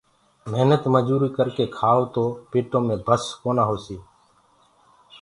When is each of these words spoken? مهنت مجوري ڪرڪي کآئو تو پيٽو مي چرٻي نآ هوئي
مهنت 0.51 0.83
مجوري 0.93 1.29
ڪرڪي 1.37 1.65
کآئو 1.77 2.03
تو 2.13 2.23
پيٽو 2.51 2.79
مي 2.87 2.95
چرٻي 3.05 3.49
نآ 3.57 3.63
هوئي 3.69 3.97